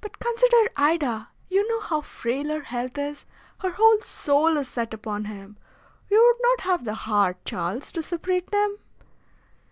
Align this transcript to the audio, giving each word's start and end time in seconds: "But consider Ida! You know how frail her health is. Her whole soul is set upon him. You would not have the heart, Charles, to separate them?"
"But 0.00 0.18
consider 0.18 0.70
Ida! 0.76 1.28
You 1.48 1.68
know 1.68 1.80
how 1.80 2.00
frail 2.00 2.48
her 2.48 2.62
health 2.62 2.98
is. 2.98 3.24
Her 3.60 3.70
whole 3.70 4.00
soul 4.00 4.56
is 4.56 4.66
set 4.66 4.92
upon 4.92 5.26
him. 5.26 5.56
You 6.10 6.20
would 6.20 6.42
not 6.42 6.60
have 6.62 6.84
the 6.84 6.94
heart, 6.94 7.44
Charles, 7.44 7.92
to 7.92 8.02
separate 8.02 8.50
them?" 8.50 8.78